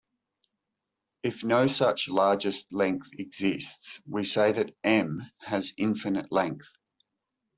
[1.21, 6.75] If no such largest length exists, we say that "M" has infinite length.